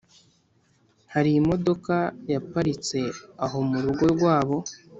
harimodoka 1.13 1.95
yaparitse 2.33 2.99
aho 3.45 3.57
murugo 3.69 4.03
rwabo 4.13 4.57